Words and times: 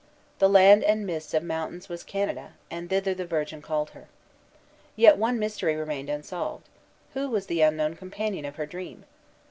The 0.39 0.49
land 0.49 0.83
of 0.83 0.97
mists 0.97 1.31
and 1.35 1.47
mountains 1.47 1.87
was 1.87 2.01
Canada, 2.03 2.53
and 2.71 2.89
thither 2.89 3.13
the 3.13 3.23
Virgin 3.23 3.61
called 3.61 3.91
her. 3.91 4.07
Yet 4.95 5.15
one 5.19 5.37
mystery 5.37 5.75
remained 5.75 6.09
unsolved. 6.09 6.67
Who 7.13 7.29
was 7.29 7.45
the 7.45 7.61
unknown 7.61 7.95
companion 7.97 8.45
of 8.45 8.55
her 8.55 8.65
dream? 8.65 9.05